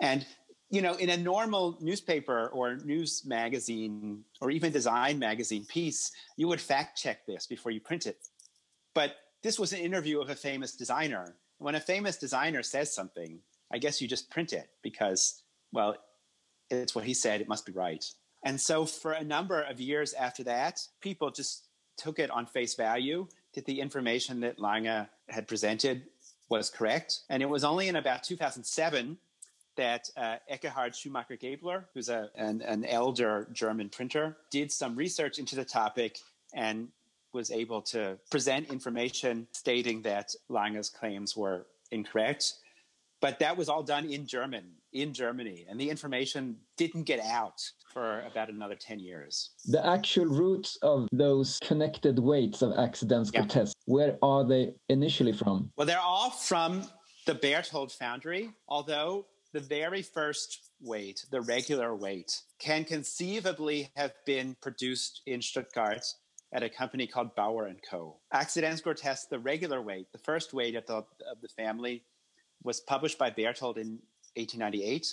[0.00, 0.24] And
[0.70, 6.46] you know, in a normal newspaper or news magazine or even design magazine piece, you
[6.48, 8.18] would fact check this before you print it.
[8.94, 11.36] But this was an interview of a famous designer.
[11.58, 13.38] When a famous designer says something,
[13.72, 15.96] I guess you just print it because, well,
[16.70, 18.04] it's what he said, it must be right.
[18.44, 21.64] And so for a number of years after that, people just
[21.96, 26.04] took it on face value that the information that Lange had presented
[26.48, 27.20] was correct.
[27.30, 29.18] And it was only in about 2007
[29.78, 35.56] that uh, Eckehart Schumacher-Gebler, who's a, an, an elder German printer, did some research into
[35.56, 36.18] the topic
[36.52, 36.88] and
[37.32, 42.54] was able to present information stating that Lange's claims were incorrect.
[43.20, 47.62] But that was all done in German, in Germany, and the information didn't get out
[47.92, 49.50] for about another 10 years.
[49.66, 53.40] The actual roots of those connected weights of Akzidenz yeah.
[53.40, 55.70] Grotesque, where are they initially from?
[55.76, 56.84] Well, they're all from
[57.26, 59.26] the Berthold foundry, although
[59.58, 66.04] the very first weight, the regular weight, can conceivably have been produced in Stuttgart
[66.52, 68.18] at a company called Bauer and Co.
[68.32, 72.04] Akzidenz-Grotesk, the regular weight, the first weight of the, of the family,
[72.62, 73.98] was published by Berthold in
[74.36, 75.12] 1898.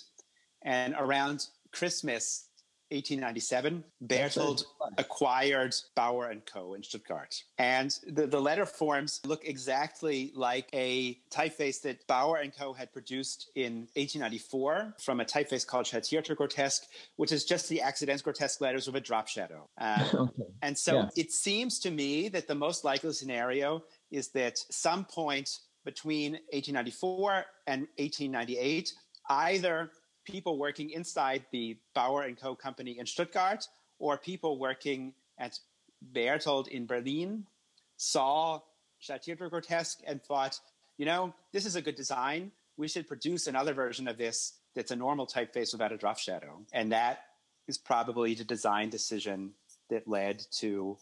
[0.63, 2.49] And around Christmas
[2.91, 4.65] 1897, Berthold
[4.97, 6.75] acquired Bauer and Co.
[6.75, 7.43] in Stuttgart.
[7.57, 12.73] And the, the letter forms look exactly like a typeface that Bauer and Co.
[12.73, 16.83] had produced in 1894 from a typeface called Schattierte Grotesque,
[17.15, 19.69] which is just the Akzidenz-Grotesk letters with a drop shadow.
[19.85, 20.43] Um, okay.
[20.63, 21.09] And so yeah.
[21.15, 27.45] it seems to me that the most likely scenario is that some point between 1894
[27.67, 28.93] and 1898,
[29.29, 29.91] either
[30.25, 32.55] people working inside the Bauer and Co.
[32.55, 33.67] company in Stuttgart
[33.99, 35.59] or people working at
[36.01, 37.45] Berthold in Berlin
[37.97, 38.59] saw
[39.01, 40.59] Schattierte Grotesque and thought,
[40.97, 42.51] you know, this is a good design.
[42.77, 46.61] We should produce another version of this that's a normal typeface without a drop shadow.
[46.73, 47.19] And that
[47.67, 49.51] is probably the design decision
[49.89, 50.97] that led to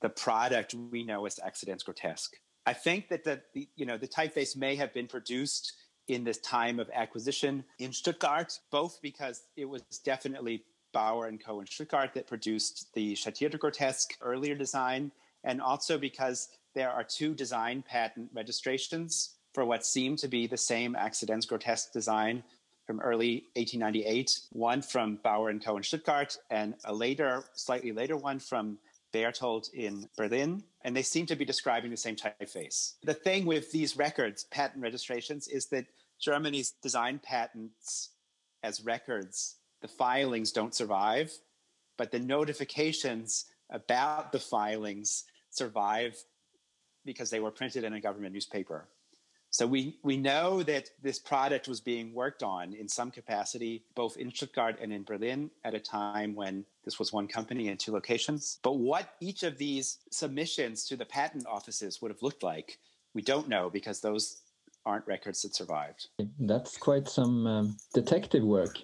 [0.00, 2.28] the product we know as Akzidenz-Grotesk.
[2.66, 5.72] I think that the, the you know the typeface may have been produced
[6.14, 11.60] in this time of acquisition in Stuttgart, both because it was definitely Bauer and Co.
[11.60, 15.12] in Stuttgart that produced the Schattierte Grotesque earlier design,
[15.44, 20.56] and also because there are two design patent registrations for what seemed to be the
[20.56, 22.42] same Akzidenz-Grotesk design
[22.86, 25.76] from early 1898, one from Bauer and Co.
[25.76, 28.78] in Stuttgart, and a later, slightly later one from
[29.12, 32.94] Berthold in Berlin, and they seem to be describing the same typeface.
[33.02, 35.86] The thing with these records, patent registrations, is that
[36.20, 38.10] Germany's design patents
[38.62, 41.32] as records, the filings don't survive,
[41.96, 46.16] but the notifications about the filings survive
[47.04, 48.86] because they were printed in a government newspaper.
[49.52, 54.16] So we, we know that this product was being worked on in some capacity, both
[54.16, 57.90] in Stuttgart and in Berlin at a time when this was one company in two
[57.90, 58.60] locations.
[58.62, 62.78] But what each of these submissions to the patent offices would have looked like,
[63.12, 64.42] we don't know because those
[64.86, 66.08] aren't records that survived.
[66.38, 68.76] That's quite some um, detective work.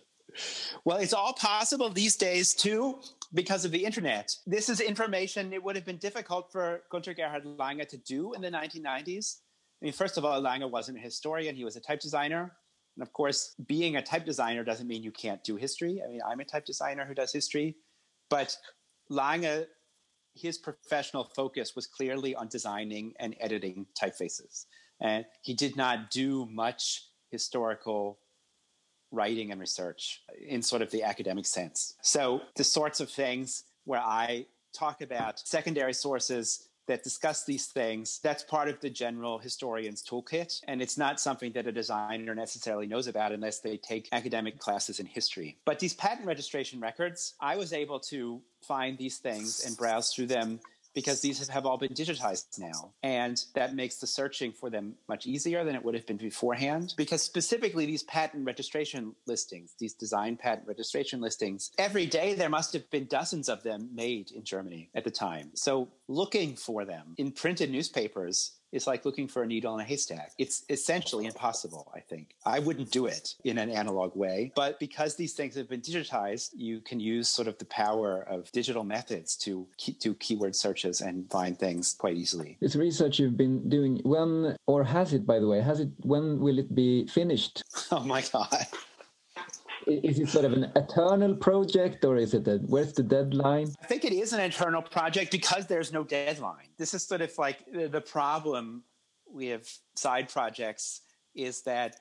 [0.84, 3.00] Well, it's all possible these days too
[3.34, 4.34] because of the internet.
[4.46, 8.42] This is information it would have been difficult for Gunter Gerhard Lange to do in
[8.42, 9.38] the 1990s.
[9.80, 12.52] I mean, first of all, Lange wasn't a historian, he was a type designer.
[12.96, 16.00] And of course, being a type designer doesn't mean you can't do history.
[16.02, 17.76] I mean, I'm a type designer who does history,
[18.30, 18.56] but
[19.10, 19.66] Lange,
[20.34, 24.66] his professional focus was clearly on designing and editing typefaces.
[25.00, 28.18] And he did not do much historical
[29.12, 31.94] writing and research in sort of the academic sense.
[32.02, 38.20] So the sorts of things where I talk about secondary sources that discuss these things.
[38.22, 40.60] That's part of the general historian's toolkit.
[40.68, 45.00] And it's not something that a designer necessarily knows about unless they take academic classes
[45.00, 45.58] in history.
[45.64, 50.26] But these patent registration records, I was able to find these things and browse through
[50.26, 50.60] them
[50.96, 52.90] because these have all been digitized now.
[53.02, 56.94] And that makes the searching for them much easier than it would have been beforehand.
[56.96, 62.72] Because specifically, these patent registration listings, these design patent registration listings, every day there must
[62.72, 65.50] have been dozens of them made in Germany at the time.
[65.52, 69.84] So looking for them in printed newspapers is like looking for a needle in a
[69.84, 70.32] haystack.
[70.38, 72.34] It's essentially impossible, I think.
[72.44, 76.50] I wouldn't do it in an analog way, but because these things have been digitized,
[76.56, 79.66] you can use sort of the power of digital methods to
[80.00, 82.56] do keyword searches and find things quite easily.
[82.60, 85.90] This research you've been doing, when or has it, by the way, has it?
[86.02, 87.62] When will it be finished?
[87.92, 88.66] Oh my god
[89.86, 93.72] is it sort of an eternal project or is it a, where's the deadline?
[93.82, 96.68] I think it is an eternal project because there's no deadline.
[96.76, 98.82] This is sort of like the problem
[99.30, 101.02] we have side projects
[101.34, 101.96] is that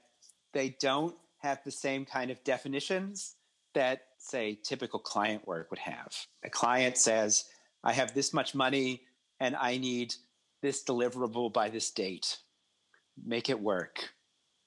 [0.53, 3.35] they don't have the same kind of definitions
[3.73, 6.15] that say typical client work would have.
[6.43, 7.45] A client says
[7.83, 9.03] i have this much money
[9.39, 10.15] and i need
[10.61, 12.38] this deliverable by this date.
[13.23, 14.09] Make it work.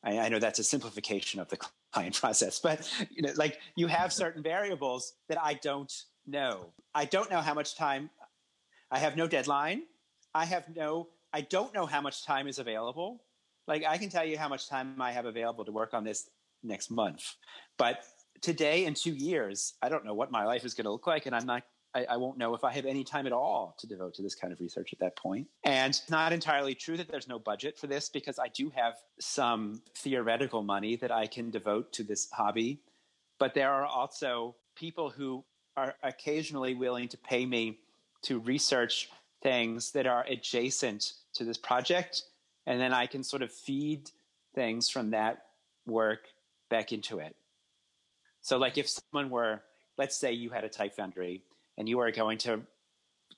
[0.05, 1.59] I, I know that's a simplification of the
[1.92, 5.92] client process, but you know, like you have certain variables that I don't
[6.27, 6.72] know.
[6.94, 8.11] I don't know how much time.
[8.90, 9.83] I have no deadline.
[10.35, 11.09] I have no.
[11.33, 13.22] I don't know how much time is available.
[13.66, 16.31] Like I can tell you how much time I have available to work on this
[16.62, 17.35] next month,
[17.77, 18.05] but
[18.40, 21.27] today in two years, I don't know what my life is going to look like,
[21.27, 21.62] and I'm not
[21.94, 24.35] I, I, won't know if I have any time at all to devote to this
[24.35, 25.48] kind of research at that point.
[25.64, 28.94] And it's not entirely true that there's no budget for this because I do have
[29.18, 32.81] some theoretical money that I can devote to this hobby.
[33.38, 35.44] But there are also people who
[35.77, 37.79] are occasionally willing to pay me
[38.22, 39.09] to research
[39.42, 42.24] things that are adjacent to this project.
[42.66, 44.11] And then I can sort of feed
[44.55, 45.46] things from that
[45.87, 46.27] work
[46.68, 47.35] back into it.
[48.40, 49.62] So, like if someone were,
[49.96, 51.42] let's say you had a type foundry
[51.79, 52.61] and you are going to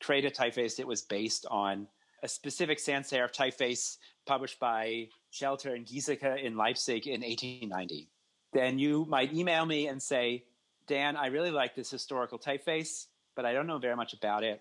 [0.00, 1.86] create a typeface that was based on
[2.22, 8.08] a specific sans serif typeface published by Schelter and Giesecke in Leipzig in 1890.
[8.52, 10.44] Then you might email me and say,
[10.88, 14.60] Dan, I really like this historical typeface, but I don't know very much about it.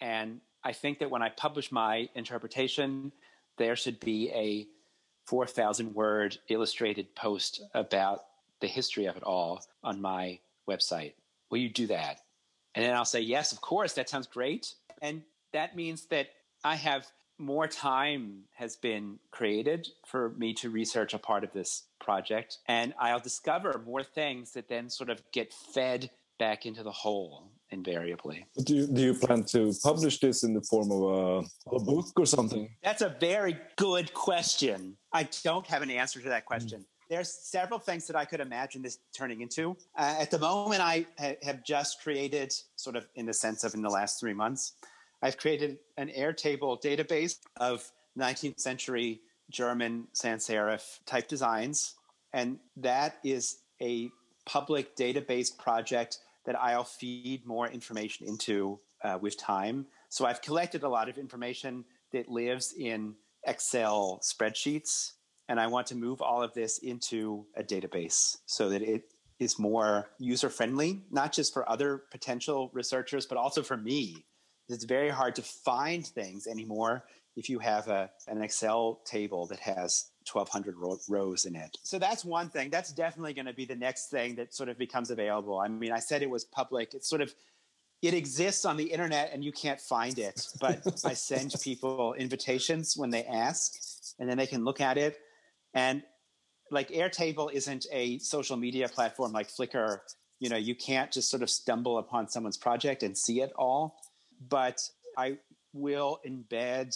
[0.00, 3.12] And I think that when I publish my interpretation,
[3.58, 4.66] there should be a
[5.26, 8.24] 4,000 word illustrated post about
[8.60, 11.12] the history of it all on my website.
[11.50, 12.20] Will you do that?
[12.78, 14.74] And then I'll say, yes, of course, that sounds great.
[15.02, 16.28] And that means that
[16.62, 21.86] I have more time has been created for me to research a part of this
[22.00, 22.58] project.
[22.68, 27.50] And I'll discover more things that then sort of get fed back into the whole
[27.70, 28.46] invariably.
[28.64, 32.12] Do you, do you plan to publish this in the form of a, a book
[32.16, 32.70] or something?
[32.84, 34.96] That's a very good question.
[35.12, 36.82] I don't have an answer to that question.
[36.82, 39.76] Mm there's several things that I could imagine this turning into.
[39.96, 43.74] Uh, at the moment, I ha- have just created, sort of in the sense of
[43.74, 44.74] in the last three months,
[45.22, 51.94] I've created an Airtable database of 19th century German sans serif type designs.
[52.32, 54.10] And that is a
[54.46, 59.86] public database project that I'll feed more information into uh, with time.
[60.08, 63.14] So I've collected a lot of information that lives in
[63.46, 65.12] Excel spreadsheets
[65.48, 69.04] and I want to move all of this into a database so that it
[69.38, 74.24] is more user friendly, not just for other potential researchers, but also for me.
[74.68, 77.04] It's very hard to find things anymore
[77.36, 81.78] if you have a, an Excel table that has 1200 ro- rows in it.
[81.82, 82.68] So that's one thing.
[82.68, 85.58] That's definitely going to be the next thing that sort of becomes available.
[85.58, 86.94] I mean, I said it was public.
[86.94, 87.32] It's sort of
[88.02, 92.96] it exists on the internet and you can't find it, but I send people invitations
[92.96, 93.74] when they ask
[94.18, 95.18] and then they can look at it
[95.74, 96.02] and
[96.70, 100.00] like Airtable isn't a social media platform like Flickr.
[100.38, 103.96] You know, you can't just sort of stumble upon someone's project and see it all.
[104.48, 104.80] But
[105.16, 105.38] I
[105.72, 106.94] will embed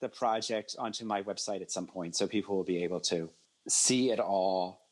[0.00, 3.30] the project onto my website at some point so people will be able to
[3.68, 4.82] see it all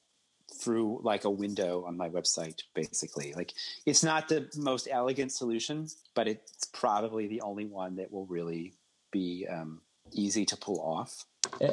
[0.54, 3.52] through like a window on my website basically like
[3.86, 8.72] it's not the most elegant solution but it's probably the only one that will really
[9.12, 9.80] be um,
[10.12, 11.24] easy to pull off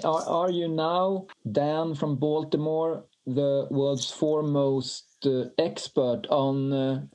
[0.03, 7.05] are, are you now, Dan from Baltimore, the world's foremost uh, expert on uh,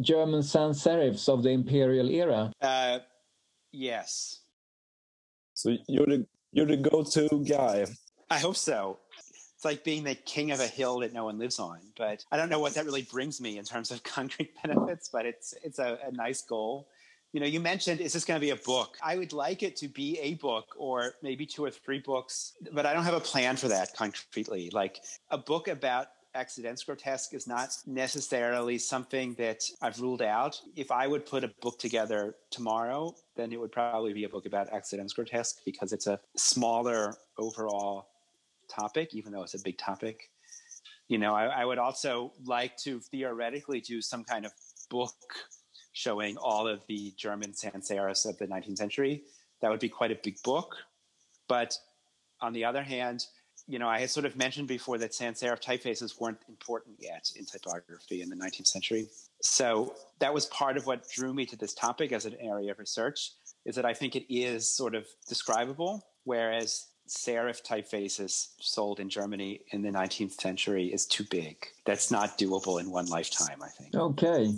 [0.00, 2.52] German sans serifs of the imperial era?
[2.60, 3.00] Uh,
[3.72, 4.40] yes.
[5.54, 7.86] So you're the you're the go-to guy.
[8.28, 8.98] I hope so.
[9.54, 11.80] It's like being the king of a hill that no one lives on.
[11.96, 15.26] But I don't know what that really brings me in terms of concrete benefits, but
[15.26, 16.88] it's it's a, a nice goal.
[17.32, 18.96] You know, you mentioned is this going to be a book?
[19.02, 22.86] I would like it to be a book or maybe two or three books, but
[22.86, 24.70] I don't have a plan for that concretely.
[24.72, 25.00] Like
[25.30, 30.60] a book about Akzidenz-Grotesk is not necessarily something that I've ruled out.
[30.76, 34.46] If I would put a book together tomorrow, then it would probably be a book
[34.46, 38.08] about Akzidenz-Grotesk because it's a smaller overall
[38.68, 40.30] topic, even though it's a big topic.
[41.08, 44.52] You know, I, I would also like to theoretically do some kind of
[44.88, 45.14] book
[46.00, 49.22] showing all of the German sans serifs of the 19th century.
[49.60, 50.74] That would be quite a big book.
[51.46, 51.76] But
[52.40, 53.26] on the other hand,
[53.68, 57.30] you know, I had sort of mentioned before that sans serif typefaces weren't important yet
[57.36, 59.08] in typography in the 19th century.
[59.42, 62.78] So that was part of what drew me to this topic as an area of
[62.78, 63.32] research,
[63.66, 69.60] is that I think it is sort of describable, whereas serif typefaces sold in Germany
[69.72, 71.56] in the 19th century is too big.
[71.84, 73.94] That's not doable in one lifetime, I think.
[73.94, 74.54] Okay.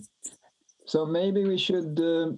[0.87, 2.33] So maybe we should uh,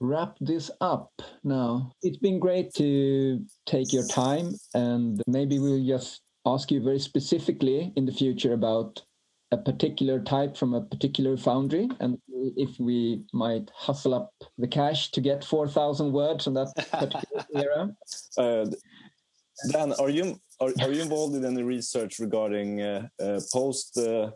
[0.00, 1.10] wrap this up
[1.44, 1.92] now.
[2.02, 7.92] It's been great to take your time, and maybe we'll just ask you very specifically
[7.96, 9.02] in the future about
[9.52, 12.18] a particular type from a particular foundry and
[12.56, 17.90] if we might hustle up the cash to get 4000 words on that particular era
[18.38, 18.70] uh,
[19.72, 24.30] dan are you are, are you involved in any research regarding uh, uh, post uh,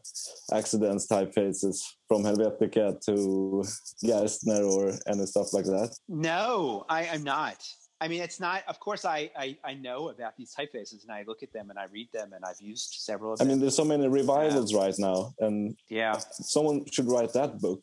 [0.51, 3.65] Akzidenz typefaces from Helvetica to
[4.05, 5.95] Gerstner or any stuff like that?
[6.09, 7.63] No, I, am not.
[8.01, 8.63] I mean, it's not.
[8.69, 11.79] Of course, I, I, I know about these typefaces and I look at them and
[11.79, 13.35] I read them and I've used several.
[13.35, 13.49] of them.
[13.49, 14.79] I mean, there's so many revivals yeah.
[14.79, 17.83] right now, and yeah, someone should write that book.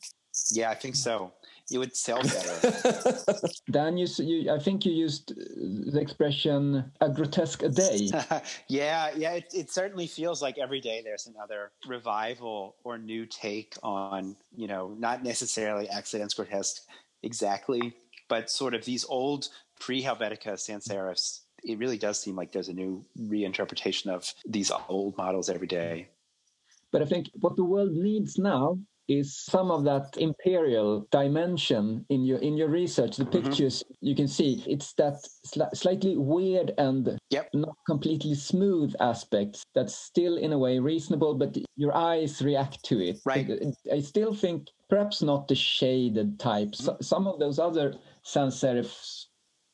[0.52, 1.32] Yeah, I think so
[1.72, 3.48] you would sell better.
[3.70, 8.10] Dan, you, you, I think you used the expression "a grotesque a day."
[8.68, 13.74] yeah, yeah, it, it, certainly feels like every day there's another revival or new take
[13.82, 16.80] on, you know, not necessarily Akzidenz-Grotesk
[17.22, 17.94] exactly,
[18.28, 19.48] but sort of these old
[19.80, 21.40] pre-Helvetica sans serifs.
[21.64, 26.08] It really does seem like there's a new reinterpretation of these old models every day.
[26.90, 28.78] But I think what the world needs now
[29.08, 33.42] is some of that imperial dimension in your in your research the mm-hmm.
[33.42, 34.06] pictures mm-hmm.
[34.06, 37.48] you can see it's that sli- slightly weird and yep.
[37.52, 43.00] not completely smooth aspects that's still in a way reasonable but your eyes react to
[43.00, 43.50] it right
[43.92, 47.02] i still think perhaps not the shaded types mm-hmm.
[47.02, 49.26] some of those other sans serifs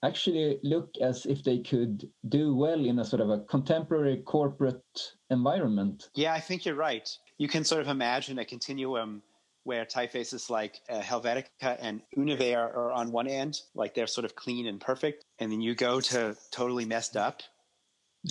[0.05, 5.13] actually look as if they could do well in a sort of a contemporary corporate
[5.31, 6.09] environment.
[6.15, 7.09] Yeah, I think you're right
[7.39, 9.23] you can sort of imagine a continuum
[9.65, 14.35] where typefaces like uh, Helvetica and Univers are on one end, like they're sort of
[14.35, 17.43] clean and perfect, and then you go to totally messed up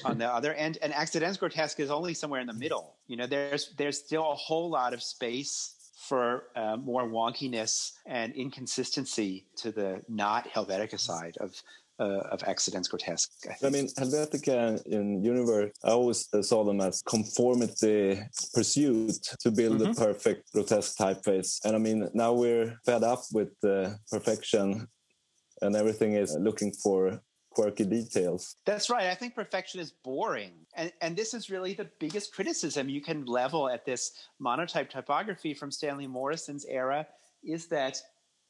[0.04, 0.78] on the other end.
[0.82, 2.96] And Akzidenz-Grotesk is only somewhere in the middle.
[3.08, 5.76] You know, there's there's still a whole lot of space
[6.08, 11.62] for uh, more wonkiness and inconsistency to the not Helvetica side of
[12.00, 13.28] uh, of Akzidenz-Grotesk.
[13.50, 18.22] I, I, mean, Helvetica in Univers, I always uh, saw them as conformity
[18.54, 19.92] pursuit to build mm-hmm.
[19.92, 21.64] a perfect grotesque typeface.
[21.66, 24.88] And I mean, now we're fed up with uh, perfection
[25.62, 27.22] and everything is looking for
[27.52, 28.56] quirky details.
[28.66, 29.08] That's right.
[29.08, 30.52] I think perfection is boring.
[30.76, 35.56] And, and this is really the biggest criticism you can level at this monotype typography
[35.56, 37.08] from Stanley Morison's era
[37.44, 38.00] is that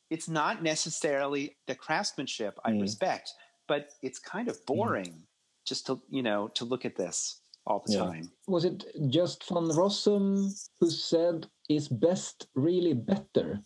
[0.09, 2.81] it's not necessarily the craftsmanship I mm.
[2.81, 3.33] respect,
[3.67, 4.65] but it's kind of mm.
[4.65, 5.23] boring mm.
[5.65, 7.99] just to you know to look at this all the yeah.
[7.99, 8.31] time.
[8.47, 13.59] Was it Just van Rossum who said is best really better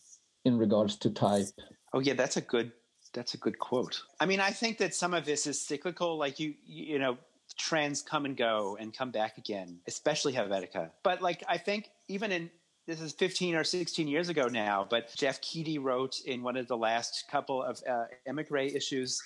[0.43, 1.45] in regards to type?
[1.93, 2.71] Oh yeah, that's a good
[3.13, 4.01] that's a good quote.
[4.19, 6.17] I mean, I think that some of this is cyclical.
[6.17, 7.17] Like you, you know,
[7.57, 10.91] trends come and go and come back again, especially Helvetica.
[11.03, 12.49] But like I think even in
[12.87, 16.67] this is 15 or 16 years ago now, but Jeff Keedy wrote in one of
[16.67, 19.21] the last couple of uh, Emigre issues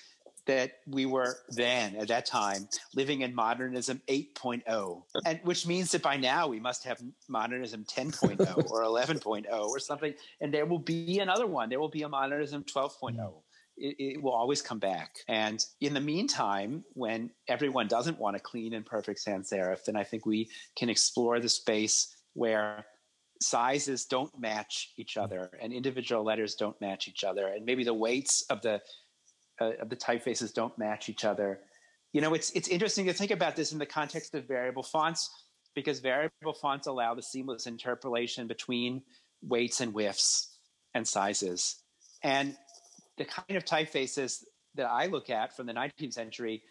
[0.46, 6.04] that we were then at that time living in modernism 8.0 and which means that
[6.04, 11.20] by now we must have modernism 10.0 or 11.0 or something and there will be
[11.20, 11.70] another one.
[11.70, 13.34] There will be a modernism 12.0
[13.78, 15.18] it, it, will always come back.
[15.28, 19.98] And in the meantime, when everyone doesn't want a clean and perfect sans serif, then
[19.98, 22.86] I think we can explore the space where
[23.46, 27.94] sizes don't match each other and individual letters don't match each other and maybe the
[27.94, 28.82] weights of the
[29.62, 31.60] uh, of the typefaces don't match each other
[32.12, 35.30] you know it's it's interesting to think about this in the context of variable fonts
[35.76, 39.02] because variable fonts allow the seamless interpolation between
[39.44, 40.58] weights and widths
[40.96, 41.84] and sizes
[42.24, 42.58] and
[43.18, 44.44] the kind of typefaces
[44.74, 46.64] that i look at from the 19th century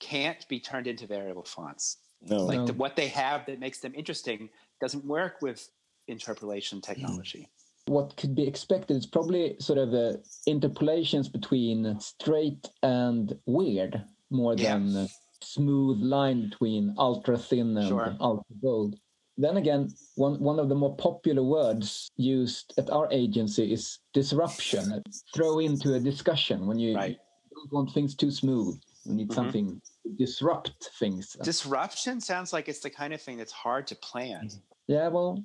[0.00, 2.38] can't be turned into variable fonts No.
[2.44, 2.66] Like No.
[2.66, 4.48] the, what they have that makes them interesting
[4.80, 5.68] doesn't work with
[6.12, 7.48] interpolation technology.
[7.86, 10.12] what could be expected is probably sort of uh,
[10.46, 13.94] interpolations between straight and weird
[14.30, 14.78] more Yeah.
[14.78, 15.06] than uh,
[15.40, 18.16] smooth line between ultra thin and Sure.
[18.20, 18.94] ultra bold.
[19.36, 19.82] Then again,
[20.14, 25.02] one, one of the more popular words used at our agency is disruption.
[25.34, 27.18] Throw into a discussion when you Right.
[27.52, 28.74] don't want things too smooth.
[29.06, 29.34] We need Mhm.
[29.34, 29.66] something
[30.04, 31.36] to disrupt things.
[31.42, 34.50] Disruption sounds like it's the kind of thing that's hard to plan.
[34.86, 35.42] yeah, well,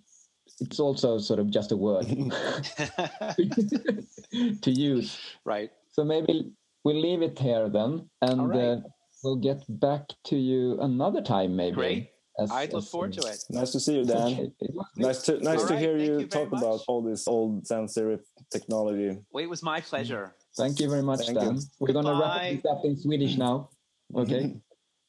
[0.60, 2.06] it's also sort of just a word
[4.62, 5.18] to use.
[5.45, 5.70] right.
[5.93, 6.52] So maybe
[6.84, 8.60] we'll leave it here then, and All right.
[8.60, 8.78] uh,
[9.24, 11.76] we'll get back to you another time, maybe.
[11.76, 12.10] Great.
[12.39, 13.43] as- I'd look as- forward to it.
[13.50, 14.28] Nice to see you, Dan.
[14.28, 14.52] Okay.
[14.95, 17.28] Nice to nice All to right, hear thank you, you very talk about all this
[17.28, 18.22] old sans serif
[18.52, 19.18] technology.
[19.32, 20.36] Well, it was my pleasure.
[20.56, 21.56] Thank you very much, Thank Dan.
[21.56, 21.62] you.
[21.80, 22.60] We're going to wrap Goodbye.
[22.62, 23.70] this up in Swedish now.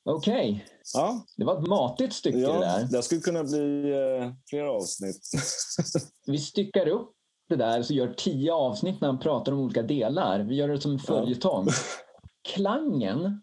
[0.08, 0.50] Okej?
[0.50, 0.66] Okej.
[0.94, 2.88] Ja, Det var ett matigt stycke det ja, där.
[2.90, 5.20] det skulle kunna bli eh, flera avsnitt.
[6.26, 7.12] Vi styckar upp
[7.48, 10.40] det där så gör tio avsnitt när han pratar om olika delar.
[10.40, 11.68] Vi gör det som en följetong.
[12.54, 13.42] Klangen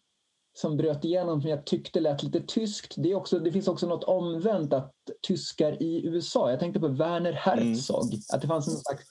[0.58, 2.94] som bröt igenom som jag tyckte lät lite tyskt.
[2.98, 6.50] Det, är också, det finns också något omvänt att tyskar i USA.
[6.50, 8.14] Jag tänkte på Werner Herzog.
[8.34, 9.06] Att det fanns en slags,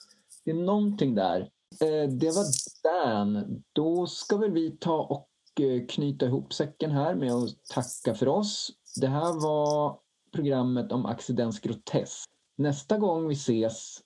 [0.45, 1.39] det är någonting där.
[1.81, 2.45] Eh, det var
[2.83, 3.63] Dan.
[3.73, 5.29] Då ska väl vi ta och
[5.89, 8.71] knyta ihop säcken här med att tacka för oss.
[9.01, 9.99] Det här var
[10.35, 12.29] programmet om accidens grotesk.
[12.57, 13.99] Nästa gång vi ses,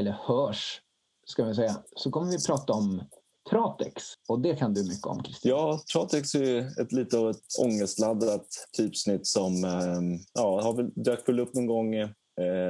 [0.00, 0.80] eller hörs,
[1.26, 3.02] ska vi säga, så kommer vi prata om
[3.50, 4.02] Tratex.
[4.28, 5.50] Och det kan du mycket om, Christian.
[5.50, 10.90] Ja, Tratex är ju ett lite av ett ångestladdat typsnitt som eh, ja, har väl,
[10.94, 12.10] dök väl upp någon gång eh,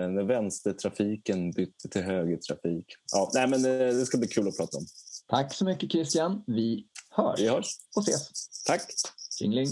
[0.09, 2.87] när vänstertrafiken bytte till högertrafik.
[3.13, 4.85] Ja, nej, men eh, det ska bli kul att prata om.
[5.29, 6.45] Tack så mycket, Christian.
[6.47, 6.87] Vi
[7.23, 7.77] hörs, hörs.
[7.97, 8.49] och ses.
[8.65, 8.83] Tack.
[9.41, 9.69] Jingling.